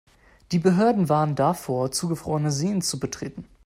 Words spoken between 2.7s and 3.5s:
zu betreten.